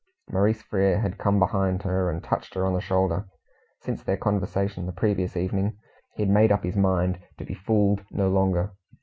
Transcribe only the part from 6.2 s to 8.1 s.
had made up his mind to be fooled